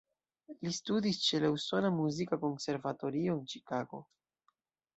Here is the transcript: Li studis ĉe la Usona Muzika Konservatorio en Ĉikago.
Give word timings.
Li 0.67 0.71
studis 0.77 1.19
ĉe 1.25 1.41
la 1.43 1.51
Usona 1.57 1.93
Muzika 1.99 2.41
Konservatorio 2.47 3.37
en 3.39 3.47
Ĉikago. 3.55 4.05